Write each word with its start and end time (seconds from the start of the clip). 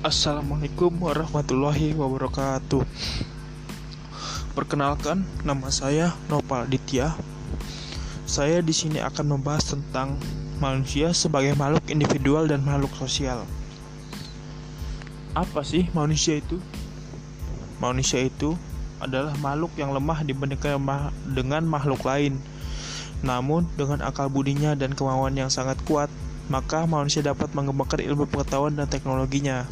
Assalamualaikum 0.00 0.96
warahmatullahi 0.96 1.92
wabarakatuh. 1.92 2.88
Perkenalkan, 4.56 5.28
nama 5.44 5.68
saya 5.68 6.16
Nopal 6.32 6.64
Ditya. 6.72 7.12
Saya 8.24 8.64
di 8.64 8.72
sini 8.72 8.96
akan 9.04 9.36
membahas 9.36 9.76
tentang 9.76 10.16
manusia 10.56 11.12
sebagai 11.12 11.52
makhluk 11.52 11.84
individual 11.92 12.48
dan 12.48 12.64
makhluk 12.64 12.88
sosial. 12.96 13.44
Apa 15.36 15.60
sih 15.68 15.92
manusia 15.92 16.40
itu? 16.40 16.56
Manusia 17.76 18.24
itu 18.24 18.56
adalah 19.04 19.36
makhluk 19.36 19.76
yang 19.76 19.92
lemah 19.92 20.24
dibandingkan 20.24 20.80
dengan 21.28 21.60
makhluk 21.68 22.00
lain. 22.08 22.40
Namun, 23.20 23.68
dengan 23.76 24.00
akal 24.00 24.32
budinya 24.32 24.72
dan 24.72 24.96
kemauan 24.96 25.36
yang 25.36 25.52
sangat 25.52 25.76
kuat, 25.84 26.08
maka 26.48 26.82
manusia 26.82 27.22
dapat 27.22 27.52
mengembangkan 27.54 28.02
ilmu 28.02 28.26
pengetahuan 28.26 28.74
dan 28.74 28.88
teknologinya. 28.90 29.68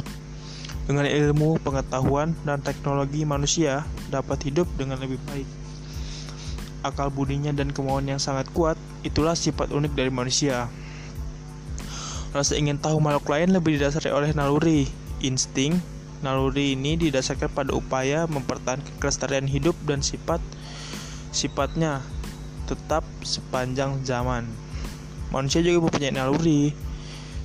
Dengan 0.89 1.05
ilmu, 1.05 1.61
pengetahuan, 1.61 2.33
dan 2.49 2.65
teknologi 2.65 3.29
manusia 3.29 3.85
dapat 4.09 4.41
hidup 4.49 4.65
dengan 4.81 4.97
lebih 4.97 5.21
baik. 5.29 5.45
Akal 6.81 7.13
budinya 7.13 7.53
dan 7.53 7.77
kemauan 7.77 8.09
yang 8.09 8.17
sangat 8.17 8.49
kuat, 8.57 8.81
itulah 9.05 9.37
sifat 9.37 9.69
unik 9.69 9.93
dari 9.93 10.09
manusia. 10.09 10.73
Rasa 12.33 12.57
ingin 12.57 12.81
tahu 12.81 13.05
makhluk 13.05 13.29
lain 13.29 13.53
lebih 13.53 13.77
didasari 13.77 14.09
oleh 14.09 14.33
naluri, 14.33 14.89
insting. 15.21 15.77
Naluri 16.25 16.73
ini 16.73 16.97
didasarkan 16.97 17.53
pada 17.53 17.77
upaya 17.77 18.25
mempertahankan 18.25 18.97
kelestarian 18.99 19.47
hidup 19.47 19.77
dan 19.87 20.01
sifat 20.01 20.43
sifatnya 21.31 22.03
tetap 22.65 23.05
sepanjang 23.23 24.03
zaman. 24.03 24.49
Manusia 25.29 25.61
juga 25.61 25.89
mempunyai 25.89 26.17
naluri 26.17 26.73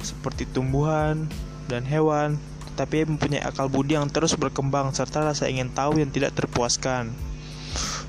seperti 0.04 0.48
tumbuhan 0.52 1.28
dan 1.68 1.88
hewan, 1.88 2.36
tapi 2.74 3.06
mempunyai 3.06 3.42
akal 3.46 3.70
budi 3.70 3.94
yang 3.94 4.10
terus 4.10 4.34
berkembang 4.34 4.90
serta 4.94 5.22
rasa 5.22 5.46
ingin 5.46 5.70
tahu 5.70 6.02
yang 6.02 6.10
tidak 6.10 6.34
terpuaskan. 6.34 7.14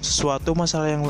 Sesuatu 0.00 0.52
masalah 0.56 0.88
yang 0.92 1.04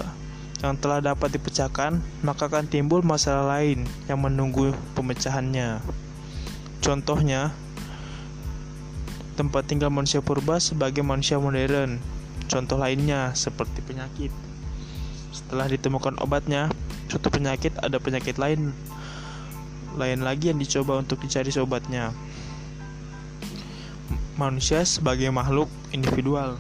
yang 0.63 0.81
telah 0.81 1.03
dapat 1.05 1.35
dipecahkan, 1.37 2.01
maka 2.25 2.49
akan 2.49 2.65
timbul 2.65 3.05
masalah 3.05 3.59
lain 3.59 3.85
yang 4.09 4.17
menunggu 4.17 4.73
pemecahannya. 4.97 5.83
Contohnya, 6.81 7.53
tempat 9.37 9.69
tinggal 9.69 9.93
manusia 9.93 10.25
purba 10.25 10.57
sebagai 10.57 11.05
manusia 11.05 11.37
modern. 11.37 12.01
Contoh 12.49 12.81
lainnya 12.81 13.37
seperti 13.37 13.85
penyakit. 13.85 14.33
Setelah 15.35 15.69
ditemukan 15.69 16.23
obatnya, 16.23 16.73
suatu 17.13 17.29
penyakit 17.29 17.77
ada 17.83 18.01
penyakit 18.01 18.41
lain 18.41 18.73
lain 19.95 20.27
lagi 20.27 20.51
yang 20.51 20.59
dicoba 20.59 20.99
untuk 20.99 21.23
dicari 21.23 21.55
obatnya 21.61 22.11
manusia 24.35 24.83
sebagai 24.83 25.31
makhluk 25.31 25.71
individual. 25.95 26.59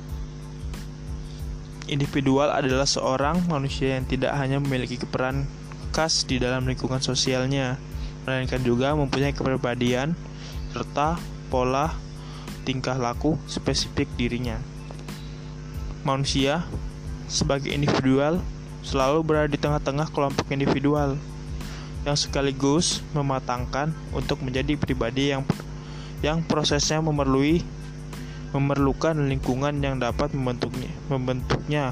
Individual 1.91 2.49
adalah 2.49 2.89
seorang 2.89 3.45
manusia 3.51 3.99
yang 3.99 4.07
tidak 4.09 4.33
hanya 4.39 4.57
memiliki 4.63 4.97
peran 5.05 5.45
khas 5.93 6.25
di 6.25 6.41
dalam 6.41 6.65
lingkungan 6.65 7.03
sosialnya, 7.03 7.77
melainkan 8.25 8.63
juga 8.65 8.97
mempunyai 8.97 9.37
kepribadian 9.37 10.17
serta 10.73 11.21
pola 11.53 11.93
tingkah 12.65 12.97
laku 12.97 13.37
spesifik 13.45 14.09
dirinya. 14.17 14.57
Manusia 16.03 16.65
sebagai 17.29 17.71
individual 17.71 18.41
selalu 18.85 19.21
berada 19.25 19.49
di 19.49 19.61
tengah-tengah 19.61 20.09
kelompok 20.13 20.49
individual 20.53 21.17
yang 22.05 22.17
sekaligus 22.17 23.01
mematangkan 23.17 23.93
untuk 24.13 24.41
menjadi 24.45 24.77
pribadi 24.77 25.33
yang 25.33 25.41
yang 26.25 26.41
prosesnya 26.41 27.05
memerlui 27.05 27.61
memerlukan 28.55 29.19
lingkungan 29.27 29.83
yang 29.83 29.99
dapat 29.99 30.31
membentuknya, 30.31 30.89
membentuknya. 31.11 31.91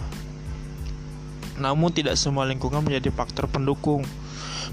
Namun 1.58 1.90
tidak 1.90 2.14
semua 2.14 2.46
lingkungan 2.46 2.86
menjadi 2.86 3.10
faktor 3.10 3.50
pendukung 3.50 4.06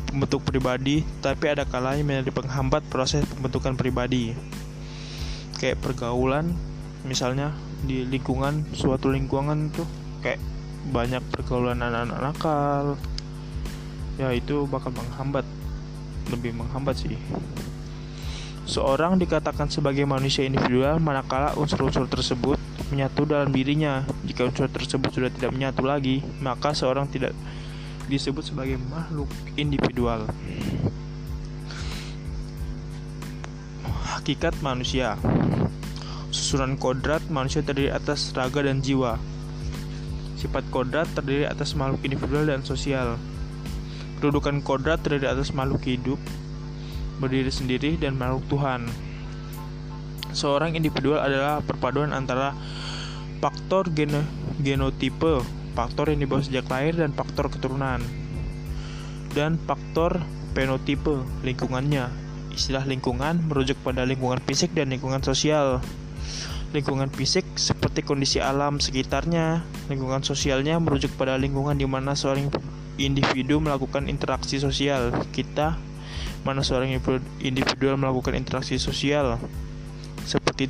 pembentuk 0.05 0.45
pribadi, 0.45 1.01
tapi 1.19 1.49
ada 1.49 1.65
kalanya 1.65 2.05
menjadi 2.05 2.29
penghambat 2.29 2.85
proses 2.93 3.25
pembentukan 3.25 3.73
pribadi. 3.73 4.37
Kayak 5.57 5.81
pergaulan, 5.81 6.53
misalnya 7.03 7.57
di 7.83 8.05
lingkungan 8.05 8.69
suatu 8.77 9.09
lingkungan 9.09 9.73
tuh 9.73 9.89
kayak 10.21 10.39
banyak 10.93 11.25
pergaulan 11.33 11.81
anak-anak 11.81 12.19
nakal, 12.21 12.85
ya 14.21 14.29
itu 14.29 14.69
bakal 14.69 14.93
menghambat, 14.93 15.43
lebih 16.29 16.53
menghambat 16.53 16.95
sih. 17.01 17.17
Seorang 18.69 19.17
dikatakan 19.17 19.65
sebagai 19.65 20.05
manusia 20.05 20.45
individual 20.45 21.01
manakala 21.01 21.57
unsur-unsur 21.57 22.05
tersebut 22.05 22.61
menyatu 22.93 23.25
dalam 23.25 23.49
dirinya. 23.49 24.05
Jika 24.29 24.45
unsur 24.45 24.69
tersebut 24.69 25.09
sudah 25.09 25.33
tidak 25.33 25.57
menyatu 25.57 25.81
lagi, 25.81 26.21
maka 26.37 26.77
seorang 26.77 27.09
tidak 27.09 27.33
disebut 28.05 28.45
sebagai 28.45 28.77
makhluk 28.77 29.25
individual. 29.57 30.29
Hakikat 34.13 34.53
manusia 34.61 35.17
Susunan 36.29 36.77
kodrat 36.77 37.25
manusia 37.33 37.65
terdiri 37.65 37.89
atas 37.89 38.29
raga 38.37 38.61
dan 38.61 38.85
jiwa. 38.85 39.17
Sifat 40.37 40.61
kodrat 40.69 41.09
terdiri 41.17 41.49
atas 41.49 41.73
makhluk 41.73 42.05
individual 42.05 42.45
dan 42.45 42.61
sosial. 42.61 43.17
Kedudukan 44.21 44.61
kodrat 44.61 45.01
terdiri 45.01 45.25
atas 45.25 45.49
makhluk 45.57 45.81
hidup, 45.89 46.21
berdiri 47.19 47.51
sendiri 47.51 47.99
dan 47.99 48.15
makhluk 48.15 48.47
Tuhan. 48.47 48.87
Seorang 50.31 50.73
individual 50.73 51.19
adalah 51.19 51.59
perpaduan 51.59 52.15
antara 52.15 52.55
faktor 53.43 53.91
gen 53.91 54.23
genotipe, 54.59 55.43
faktor 55.75 56.11
yang 56.11 56.23
dibawa 56.23 56.41
sejak 56.43 56.65
lahir 56.71 56.95
dan 56.95 57.11
faktor 57.15 57.51
keturunan, 57.51 57.99
dan 59.35 59.59
faktor 59.67 60.19
fenotipe, 60.53 61.23
lingkungannya. 61.45 62.11
Istilah 62.51 62.83
lingkungan 62.83 63.47
merujuk 63.47 63.79
pada 63.85 64.03
lingkungan 64.03 64.41
fisik 64.43 64.75
dan 64.75 64.91
lingkungan 64.91 65.23
sosial. 65.23 65.79
Lingkungan 66.69 67.09
fisik 67.09 67.47
seperti 67.57 68.05
kondisi 68.05 68.37
alam 68.37 68.77
sekitarnya, 68.77 69.65
lingkungan 69.89 70.21
sosialnya 70.21 70.77
merujuk 70.77 71.09
pada 71.17 71.33
lingkungan 71.33 71.73
di 71.73 71.89
mana 71.89 72.13
seorang 72.13 72.53
individu 73.01 73.57
melakukan 73.57 74.05
interaksi 74.05 74.61
sosial. 74.61 75.09
Kita 75.33 75.79
mana 76.47 76.63
seorang 76.63 76.95
individual 77.43 77.99
melakukan 77.99 78.35
interaksi 78.35 78.79
sosial 78.79 79.39
seperti 80.23 80.69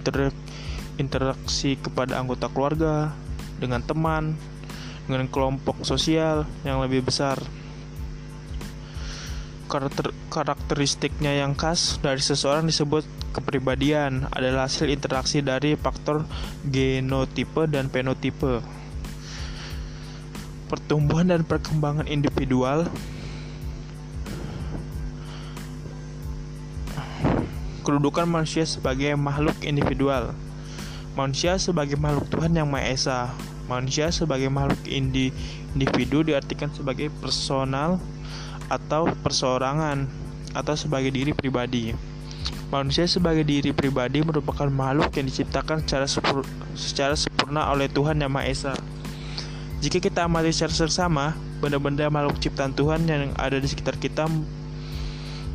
interaksi 1.00 1.80
kepada 1.80 2.20
anggota 2.20 2.48
keluarga, 2.52 3.14
dengan 3.60 3.84
teman, 3.84 4.40
dengan 5.06 5.28
kelompok 5.28 5.84
sosial 5.84 6.48
yang 6.64 6.80
lebih 6.80 7.04
besar. 7.04 7.38
Karakter, 9.70 10.10
karakteristiknya 10.34 11.46
yang 11.46 11.54
khas 11.54 12.02
dari 12.02 12.18
seseorang 12.18 12.66
disebut 12.66 13.06
kepribadian 13.30 14.26
adalah 14.34 14.66
hasil 14.66 14.90
interaksi 14.90 15.46
dari 15.46 15.78
faktor 15.78 16.26
genotipe 16.66 17.70
dan 17.70 17.86
fenotipe. 17.94 18.66
Pertumbuhan 20.66 21.30
dan 21.30 21.46
perkembangan 21.46 22.10
individual 22.10 22.90
kedudukan 27.82 28.28
manusia 28.30 28.64
sebagai 28.68 29.16
makhluk 29.16 29.56
individual. 29.66 30.36
Manusia 31.18 31.58
sebagai 31.60 32.00
makhluk 32.00 32.30
Tuhan 32.32 32.56
yang 32.56 32.70
Maha 32.70 32.92
Esa. 32.92 33.20
Manusia 33.68 34.10
sebagai 34.10 34.48
makhluk 34.48 34.80
indi, 34.88 35.30
individu 35.76 36.24
diartikan 36.26 36.72
sebagai 36.74 37.14
personal 37.22 38.02
atau 38.70 39.10
perseorangan 39.22 40.10
atau 40.54 40.74
sebagai 40.74 41.14
diri 41.14 41.36
pribadi. 41.36 41.94
Manusia 42.70 43.10
sebagai 43.10 43.42
diri 43.42 43.74
pribadi 43.74 44.22
merupakan 44.22 44.70
makhluk 44.70 45.10
yang 45.18 45.26
diciptakan 45.26 45.82
secara, 45.86 46.06
sepur, 46.06 46.46
secara 46.78 47.18
sempurna 47.18 47.66
oleh 47.74 47.90
Tuhan 47.90 48.22
yang 48.22 48.30
Maha 48.30 48.46
Esa. 48.46 48.74
Jika 49.80 50.04
kita 50.04 50.28
amati 50.28 50.52
secara 50.52 50.76
sersama, 50.76 51.26
benda-benda 51.64 52.12
makhluk 52.12 52.38
ciptaan 52.44 52.76
Tuhan 52.76 53.08
yang 53.08 53.32
ada 53.40 53.58
di 53.58 53.68
sekitar 53.68 53.96
kita 53.96 54.28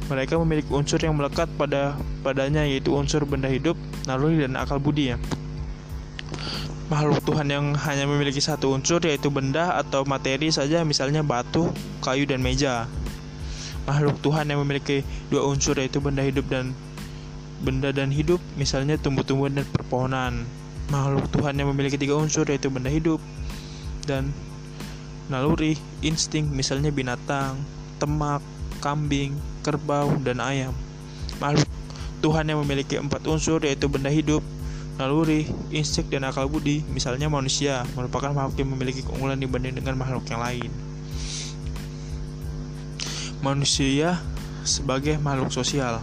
mereka 0.05 0.37
memiliki 0.37 0.69
unsur 0.69 1.01
yang 1.01 1.17
melekat 1.17 1.49
pada 1.56 1.97
padanya 2.21 2.65
yaitu 2.69 2.93
unsur 2.93 3.25
benda 3.25 3.49
hidup, 3.49 3.77
naluri 4.05 4.45
dan 4.45 4.56
akal 4.61 4.77
budi 4.77 5.17
ya. 5.17 5.19
Makhluk 6.93 7.25
Tuhan 7.25 7.49
yang 7.49 7.73
hanya 7.73 8.05
memiliki 8.05 8.45
satu 8.45 8.77
unsur 8.77 9.01
yaitu 9.09 9.33
benda 9.33 9.73
atau 9.81 10.05
materi 10.05 10.53
saja 10.53 10.85
misalnya 10.85 11.25
batu, 11.25 11.73
kayu 12.05 12.29
dan 12.29 12.45
meja. 12.45 12.85
Makhluk 13.89 14.21
Tuhan 14.21 14.53
yang 14.53 14.61
memiliki 14.61 15.01
dua 15.33 15.49
unsur 15.49 15.81
yaitu 15.81 16.05
benda 16.05 16.21
hidup 16.21 16.45
dan 16.53 16.77
benda 17.65 17.89
dan 17.89 18.12
hidup 18.12 18.41
misalnya 18.61 19.01
tumbuh-tumbuhan 19.01 19.56
dan 19.56 19.67
perpohonan. 19.73 20.33
Makhluk 20.93 21.33
Tuhan 21.33 21.56
yang 21.56 21.73
memiliki 21.73 21.97
tiga 21.97 22.21
unsur 22.21 22.45
yaitu 22.45 22.69
benda 22.69 22.93
hidup 22.93 23.17
dan 24.05 24.29
naluri, 25.33 25.81
insting 26.05 26.53
misalnya 26.53 26.93
binatang, 26.93 27.56
temak, 27.97 28.45
kambing, 28.85 29.33
kerbau, 29.64 30.12
dan 30.20 30.44
ayam. 30.44 30.76
Makhluk 31.40 31.64
Tuhan 32.20 32.49
yang 32.49 32.61
memiliki 32.64 32.96
empat 32.96 33.25
unsur 33.28 33.61
yaitu 33.64 33.84
benda 33.84 34.08
hidup, 34.08 34.40
naluri, 34.96 35.44
insting, 35.69 36.08
dan 36.08 36.25
akal 36.25 36.49
budi. 36.49 36.81
Misalnya 36.88 37.28
manusia 37.28 37.84
merupakan 37.93 38.32
makhluk 38.32 38.61
yang 38.61 38.70
memiliki 38.72 39.00
keunggulan 39.05 39.37
dibanding 39.37 39.76
dengan 39.76 39.96
makhluk 40.00 40.25
yang 40.32 40.40
lain. 40.40 40.72
Manusia 43.44 44.20
sebagai 44.64 45.20
makhluk 45.20 45.52
sosial. 45.52 46.00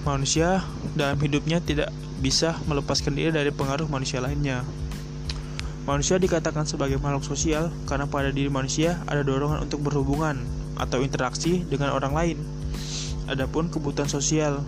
Manusia 0.00 0.64
dalam 0.96 1.20
hidupnya 1.20 1.60
tidak 1.60 1.92
bisa 2.24 2.56
melepaskan 2.64 3.12
diri 3.12 3.28
dari 3.28 3.52
pengaruh 3.52 3.84
manusia 3.88 4.24
lainnya. 4.24 4.64
Manusia 5.84 6.16
dikatakan 6.16 6.64
sebagai 6.64 6.96
makhluk 6.96 7.28
sosial 7.28 7.68
karena 7.84 8.08
pada 8.08 8.32
diri 8.32 8.48
manusia 8.48 8.96
ada 9.04 9.20
dorongan 9.20 9.68
untuk 9.68 9.84
berhubungan 9.84 10.55
atau 10.76 11.00
interaksi 11.02 11.64
dengan 11.66 11.92
orang 11.92 12.12
lain. 12.12 12.38
Adapun 13.26 13.72
kebutuhan 13.72 14.06
sosial 14.06 14.62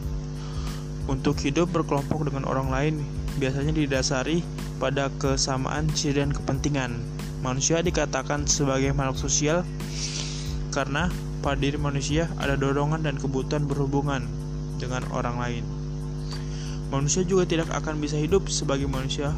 untuk 1.09 1.41
hidup 1.41 1.71
berkelompok 1.73 2.29
dengan 2.29 2.45
orang 2.45 2.69
lain 2.69 2.95
biasanya 3.39 3.73
didasari 3.73 4.43
pada 4.83 5.09
kesamaan 5.17 5.89
ciri 5.95 6.21
dan 6.21 6.35
kepentingan. 6.35 6.99
Manusia 7.39 7.79
dikatakan 7.81 8.51
sebagai 8.51 8.91
makhluk 8.93 9.31
sosial 9.31 9.63
karena 10.75 11.07
pada 11.39 11.59
diri 11.63 11.79
manusia 11.79 12.27
ada 12.37 12.59
dorongan 12.59 13.07
dan 13.07 13.15
kebutuhan 13.15 13.65
berhubungan 13.65 14.27
dengan 14.83 15.07
orang 15.15 15.39
lain. 15.39 15.65
Manusia 16.89 17.23
juga 17.23 17.45
tidak 17.45 17.71
akan 17.71 18.01
bisa 18.01 18.17
hidup 18.17 18.49
sebagai 18.49 18.89
manusia 18.89 19.31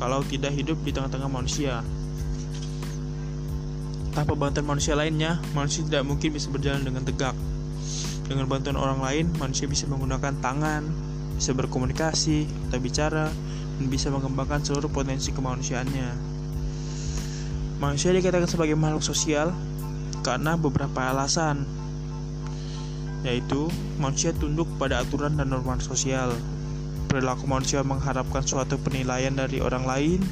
kalau 0.00 0.22
tidak 0.24 0.54
hidup 0.54 0.78
di 0.86 0.94
tengah-tengah 0.94 1.28
manusia. 1.28 1.82
Tanpa 4.16 4.32
bantuan 4.32 4.64
manusia 4.64 4.96
lainnya, 4.96 5.36
manusia 5.52 5.84
tidak 5.84 6.08
mungkin 6.08 6.32
bisa 6.32 6.48
berjalan 6.48 6.80
dengan 6.80 7.04
tegak. 7.04 7.36
Dengan 8.24 8.48
bantuan 8.48 8.80
orang 8.80 9.04
lain, 9.04 9.28
manusia 9.36 9.68
bisa 9.68 9.84
menggunakan 9.92 10.40
tangan, 10.40 10.88
bisa 11.36 11.52
berkomunikasi 11.52 12.48
atau 12.72 12.80
bicara, 12.80 13.28
dan 13.76 13.86
bisa 13.92 14.08
mengembangkan 14.08 14.64
seluruh 14.64 14.88
potensi 14.88 15.36
kemanusiaannya. 15.36 16.16
Manusia 17.76 18.08
dikatakan 18.16 18.48
sebagai 18.48 18.72
makhluk 18.72 19.04
sosial 19.04 19.52
karena 20.24 20.56
beberapa 20.56 21.12
alasan, 21.12 21.68
yaitu 23.20 23.68
manusia 24.00 24.32
tunduk 24.32 24.64
pada 24.80 25.04
aturan 25.04 25.36
dan 25.36 25.52
norma 25.52 25.76
sosial. 25.76 26.32
Perilaku 27.04 27.44
manusia 27.44 27.84
mengharapkan 27.84 28.40
suatu 28.40 28.80
penilaian 28.80 29.36
dari 29.36 29.60
orang 29.60 29.84
lain. 29.84 30.24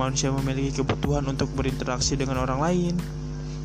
Manusia 0.00 0.32
memiliki 0.32 0.80
kebutuhan 0.80 1.24
untuk 1.28 1.52
berinteraksi 1.52 2.16
dengan 2.16 2.40
orang 2.42 2.60
lain 2.60 2.94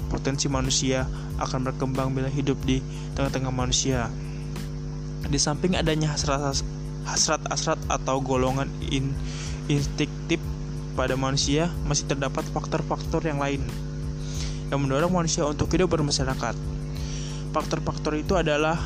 potensi 0.08 0.48
manusia 0.48 1.04
akan 1.38 1.68
berkembang 1.68 2.16
bila 2.16 2.32
hidup 2.32 2.56
di 2.64 2.80
tengah-tengah 3.14 3.52
manusia. 3.52 4.08
Di 5.28 5.36
samping 5.36 5.76
adanya 5.76 6.16
hasrat-hasrat 6.16 7.80
atau 7.92 8.24
golongan 8.24 8.72
in, 8.88 9.12
instiktif 9.68 10.40
pada 10.96 11.20
manusia, 11.20 11.68
masih 11.86 12.08
terdapat 12.08 12.48
faktor-faktor 12.56 13.22
yang 13.28 13.44
lain 13.44 13.62
yang 14.68 14.84
mendorong 14.84 15.12
manusia 15.12 15.48
untuk 15.48 15.72
hidup 15.72 15.92
bermasyarakat. 15.96 16.56
Faktor-faktor 17.56 18.20
itu 18.20 18.36
adalah 18.36 18.80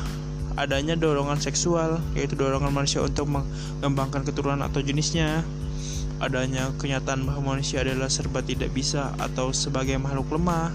adanya 0.54 0.94
dorongan 0.94 1.40
seksual, 1.42 1.98
yaitu 2.14 2.38
dorongan 2.38 2.70
manusia 2.70 3.02
untuk 3.02 3.26
mengembangkan 3.30 4.22
keturunan 4.22 4.62
atau 4.62 4.78
jenisnya, 4.84 5.42
adanya 6.22 6.70
kenyataan 6.78 7.26
bahwa 7.26 7.58
manusia 7.58 7.82
adalah 7.82 8.06
serba 8.06 8.40
tidak 8.46 8.70
bisa 8.70 9.10
atau 9.18 9.50
sebagai 9.50 9.98
makhluk 9.98 10.38
lemah, 10.38 10.70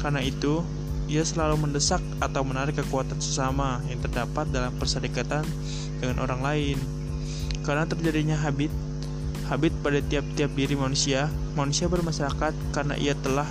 karena 0.00 0.24
itu, 0.24 0.64
ia 1.04 1.20
selalu 1.20 1.68
mendesak 1.68 2.00
atau 2.20 2.40
menarik 2.44 2.80
kekuatan 2.80 3.20
sesama 3.20 3.84
yang 3.92 4.00
terdapat 4.00 4.48
dalam 4.48 4.72
perserikatan 4.80 5.44
dengan 6.00 6.24
orang 6.24 6.40
lain. 6.40 6.78
Karena 7.64 7.84
terjadinya 7.84 8.36
habit, 8.40 8.72
habit 9.48 9.72
pada 9.84 10.00
tiap-tiap 10.00 10.52
diri 10.56 10.76
manusia, 10.76 11.28
manusia 11.56 11.88
bermasyarakat 11.88 12.52
karena 12.72 12.96
ia 12.96 13.12
telah 13.16 13.48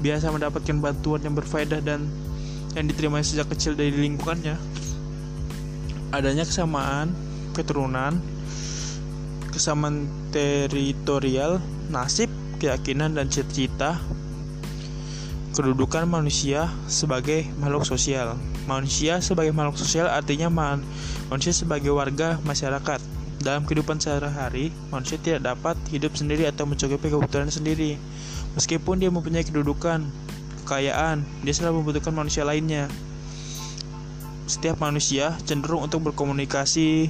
biasa 0.00 0.28
mendapatkan 0.28 0.76
bantuan 0.76 1.24
yang 1.24 1.32
berfaedah 1.32 1.80
dan 1.80 2.04
yang 2.76 2.84
diterima 2.88 3.24
sejak 3.24 3.48
kecil 3.52 3.72
dari 3.72 3.92
lingkungannya. 3.92 4.56
Adanya 6.12 6.44
kesamaan 6.44 7.12
keturunan, 7.56 8.20
kesamaan 9.48 10.08
teritorial, 10.36 11.64
nasib, 11.88 12.28
keyakinan, 12.60 13.16
dan 13.16 13.32
cita-cita 13.32 13.96
kedudukan 15.56 16.04
manusia 16.04 16.68
sebagai 16.84 17.48
makhluk 17.56 17.88
sosial. 17.88 18.36
Manusia 18.68 19.24
sebagai 19.24 19.56
makhluk 19.56 19.80
sosial 19.80 20.04
artinya 20.12 20.52
man 20.52 20.84
manusia 21.32 21.56
sebagai 21.56 21.88
warga 21.96 22.36
masyarakat. 22.44 23.00
Dalam 23.40 23.64
kehidupan 23.64 23.96
sehari-hari, 23.96 24.68
manusia 24.92 25.16
tidak 25.16 25.56
dapat 25.56 25.80
hidup 25.88 26.12
sendiri 26.12 26.44
atau 26.44 26.68
mencukupi 26.68 27.08
kebutuhan 27.08 27.48
sendiri. 27.48 27.96
Meskipun 28.52 29.00
dia 29.00 29.08
mempunyai 29.08 29.44
kedudukan, 29.48 30.04
kekayaan, 30.64 31.24
dia 31.40 31.54
selalu 31.56 31.80
membutuhkan 31.80 32.12
manusia 32.12 32.44
lainnya. 32.44 32.92
Setiap 34.44 34.76
manusia 34.82 35.32
cenderung 35.48 35.88
untuk 35.88 36.04
berkomunikasi, 36.04 37.08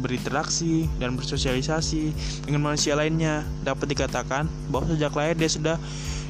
berinteraksi, 0.00 0.88
dan 1.00 1.16
bersosialisasi 1.16 2.12
dengan 2.46 2.72
manusia 2.72 2.96
lainnya. 2.96 3.46
Dapat 3.64 3.90
dikatakan 3.92 4.46
bahwa 4.68 4.92
sejak 4.92 5.12
lahir 5.16 5.36
dia 5.36 5.50
sudah 5.50 5.76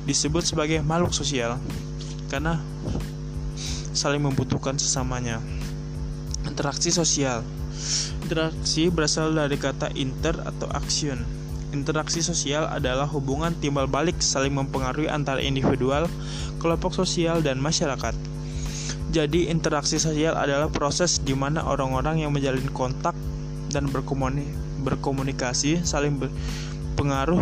disebut 0.02 0.42
sebagai 0.42 0.82
makhluk 0.82 1.14
sosial 1.14 1.58
karena 2.26 2.58
saling 3.92 4.24
membutuhkan 4.24 4.80
sesamanya. 4.80 5.38
Interaksi 6.48 6.90
sosial. 6.90 7.44
Interaksi 8.24 8.88
berasal 8.88 9.36
dari 9.36 9.54
kata 9.60 9.92
inter 9.94 10.34
atau 10.42 10.66
action. 10.72 11.20
Interaksi 11.72 12.20
sosial 12.20 12.68
adalah 12.68 13.08
hubungan 13.08 13.56
timbal 13.56 13.88
balik 13.88 14.20
saling 14.20 14.52
mempengaruhi 14.52 15.08
antara 15.08 15.40
individual, 15.40 16.04
kelompok 16.60 16.92
sosial, 16.92 17.40
dan 17.40 17.56
masyarakat. 17.60 18.12
Jadi, 19.12 19.48
interaksi 19.52 20.00
sosial 20.00 20.36
adalah 20.36 20.68
proses 20.72 21.20
di 21.20 21.36
mana 21.36 21.64
orang-orang 21.64 22.24
yang 22.24 22.32
menjalin 22.32 22.64
kontak 22.72 23.16
dan 23.72 23.88
berkomunikasi 24.84 25.80
saling 25.82 26.20
berpengaruh 26.20 27.40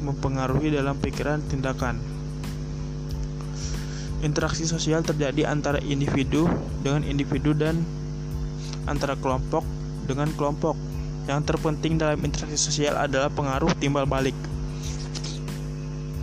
mempengaruhi 0.00 0.72
dalam 0.72 0.96
pikiran 0.96 1.44
tindakan. 1.46 2.00
Interaksi 4.24 4.64
sosial 4.64 5.04
terjadi 5.04 5.52
antara 5.52 5.76
individu 5.84 6.48
dengan 6.80 7.04
individu 7.04 7.52
dan 7.52 7.84
antara 8.88 9.14
kelompok 9.20 9.62
dengan 10.08 10.32
kelompok. 10.34 10.74
Yang 11.26 11.52
terpenting 11.52 11.98
dalam 11.98 12.22
interaksi 12.22 12.54
sosial 12.54 12.94
adalah 12.94 13.26
pengaruh 13.28 13.74
timbal 13.82 14.06
balik. 14.06 14.34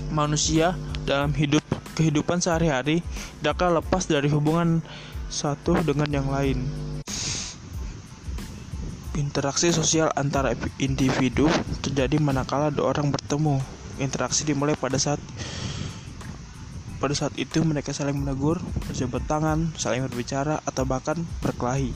Manusia 0.10 0.74
dalam 1.03 1.36
hidup 1.36 1.62
kehidupan 2.00 2.39
sehari-hari 2.39 3.03
tidaklah 3.43 3.83
lepas 3.83 4.07
dari 4.07 4.31
hubungan 4.31 4.79
satu 5.27 5.75
dengan 5.83 6.07
yang 6.07 6.27
lain. 6.31 6.63
Interaksi 9.13 9.70
sosial 9.70 10.10
antara 10.17 10.58
individu 10.82 11.46
terjadi 11.86 12.17
manakala 12.17 12.74
dua 12.74 12.98
orang 12.98 13.13
bertemu. 13.13 13.62
Interaksi 14.01 14.41
dimulai 14.41 14.74
pada 14.74 14.98
saat 14.98 15.22
pada 16.98 17.13
saat 17.13 17.38
itu 17.38 17.62
mereka 17.62 17.93
saling 17.93 18.17
menegur, 18.17 18.58
berjabat 18.89 19.22
tangan, 19.29 19.70
saling 19.77 20.01
berbicara, 20.10 20.65
atau 20.65 20.89
bahkan 20.89 21.22
berkelahi. 21.46 21.93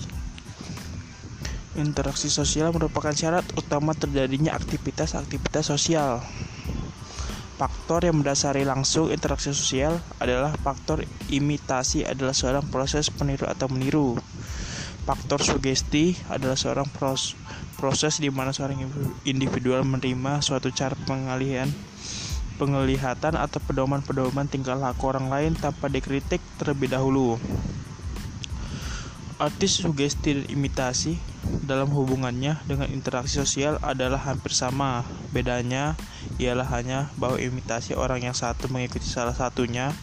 Interaksi 1.74 2.30
sosial 2.30 2.70
merupakan 2.70 3.16
syarat 3.18 3.50
utama 3.58 3.98
terjadinya 3.98 4.54
aktivitas-aktivitas 4.54 5.74
sosial. 5.74 6.22
Faktor 7.58 8.06
yang 8.06 8.22
mendasari 8.22 8.62
langsung 8.62 9.10
interaksi 9.10 9.50
sosial 9.50 9.98
adalah 10.22 10.54
faktor 10.62 11.02
imitasi 11.34 12.06
adalah 12.06 12.38
seorang 12.38 12.70
proses 12.70 13.10
peniru 13.10 13.50
atau 13.50 13.66
meniru. 13.74 14.14
Faktor 15.08 15.40
sugesti 15.40 16.20
adalah 16.28 16.60
seorang 16.60 16.84
pros 16.92 17.40
proses 17.80 18.20
di 18.20 18.28
mana 18.28 18.52
seorang 18.52 18.84
individual 19.24 19.88
menerima 19.88 20.44
suatu 20.44 20.68
cara 20.68 21.00
pengalihan 21.08 21.72
penglihatan 22.60 23.40
atau 23.40 23.64
pedoman-pedoman 23.64 24.52
tingkah 24.52 24.76
laku 24.76 25.08
orang 25.08 25.32
lain 25.32 25.56
tanpa 25.56 25.88
dikritik 25.88 26.44
terlebih 26.60 26.92
dahulu. 26.92 27.40
Artis 29.38 29.80
sugesti 29.80 30.34
dan 30.34 30.50
imitasi 30.50 31.22
dalam 31.62 31.94
hubungannya 31.94 32.58
dengan 32.66 32.90
interaksi 32.90 33.38
sosial 33.38 33.78
adalah 33.86 34.18
hampir 34.18 34.52
sama. 34.52 35.06
Bedanya 35.30 35.94
ialah 36.42 36.66
hanya 36.74 37.14
bahwa 37.16 37.38
imitasi 37.38 37.94
orang 37.94 38.26
yang 38.26 38.34
satu 38.34 38.66
mengikuti 38.68 39.06
salah 39.06 39.38
satunya 39.38 39.94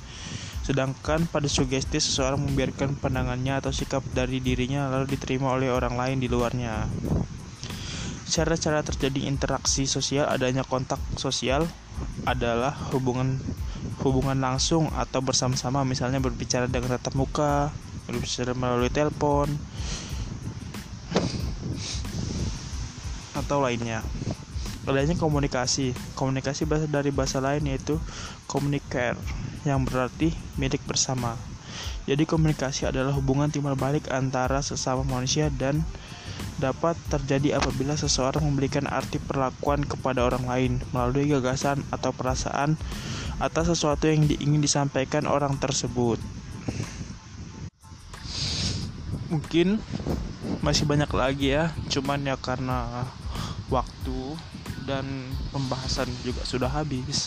Sedangkan 0.65 1.29
pada 1.29 1.45
sugesti 1.45 2.01
seseorang 2.01 2.41
membiarkan 2.41 2.97
pandangannya 2.97 3.61
atau 3.61 3.69
sikap 3.69 4.01
dari 4.17 4.41
dirinya 4.41 4.89
lalu 4.89 5.13
diterima 5.13 5.53
oleh 5.53 5.69
orang 5.69 6.01
lain 6.01 6.19
di 6.25 6.29
luarnya. 6.33 6.89
Cara-cara 8.25 8.81
terjadi 8.81 9.29
interaksi 9.29 9.85
sosial 9.85 10.25
adanya 10.25 10.65
kontak 10.65 10.99
sosial 11.21 11.69
adalah 12.25 12.73
hubungan 12.97 13.37
hubungan 14.01 14.41
langsung 14.41 14.89
atau 14.97 15.21
bersama-sama 15.21 15.85
misalnya 15.85 16.19
berbicara 16.19 16.65
dengan 16.65 16.97
tatap 16.97 17.13
muka, 17.13 17.69
berbicara 18.09 18.57
melalui 18.57 18.89
telepon 18.89 19.53
atau 23.37 23.61
lainnya 23.61 24.01
adanya 24.85 25.17
komunikasi. 25.17 25.97
Komunikasi 26.17 26.69
bahasa 26.69 26.87
dari 26.89 27.09
bahasa 27.09 27.41
lain 27.41 27.65
yaitu 27.69 27.97
communicare 28.45 29.17
yang 29.67 29.83
berarti 29.83 30.33
milik 30.61 30.81
bersama 30.87 31.37
jadi 32.05 32.29
komunikasi 32.29 32.85
adalah 32.85 33.17
hubungan 33.17 33.49
timbal 33.49 33.73
balik 33.81 34.13
antara 34.13 34.61
sesama 34.61 35.09
manusia 35.09 35.49
dan 35.49 35.81
dapat 36.61 36.95
terjadi 37.09 37.59
apabila 37.59 37.97
seseorang 37.97 38.45
memberikan 38.45 38.85
arti 38.87 39.17
perlakuan 39.17 39.83
kepada 39.83 40.23
orang 40.23 40.45
lain 40.45 40.73
melalui 40.93 41.33
gagasan 41.33 41.81
atau 41.89 42.13
perasaan 42.13 42.77
atas 43.43 43.73
sesuatu 43.73 44.07
yang 44.07 44.29
ingin 44.29 44.63
disampaikan 44.63 45.27
orang 45.27 45.59
tersebut. 45.59 46.21
Mungkin 49.33 49.83
masih 50.63 50.87
banyak 50.87 51.11
lagi 51.11 51.57
ya, 51.57 51.75
cuman 51.91 52.23
ya 52.23 52.37
karena 52.39 53.09
waktu 53.73 54.39
dan 54.87 55.05
pembahasan 55.51 56.07
juga 56.23 56.45
sudah 56.47 56.71
habis. 56.71 57.27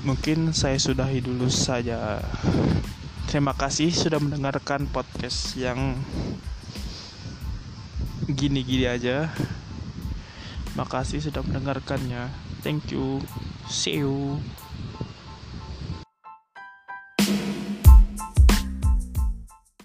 Mungkin 0.00 0.56
saya 0.56 0.80
sudahi 0.80 1.20
dulu 1.20 1.52
saja. 1.52 2.24
Terima 3.28 3.52
kasih 3.52 3.92
sudah 3.92 4.16
mendengarkan 4.16 4.88
podcast 4.88 5.52
yang 5.60 5.92
gini-gini 8.24 8.88
aja. 8.88 9.28
Makasih 10.72 11.20
sudah 11.20 11.44
mendengarkannya. 11.44 12.32
Thank 12.64 12.96
you. 12.96 13.20
See 13.68 14.00
you. 14.00 14.40